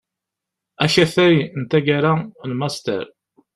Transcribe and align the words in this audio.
Akatay 0.83 1.35
n 1.59 1.61
taggara 1.69 2.13
n 2.49 2.51
Master. 2.59 3.03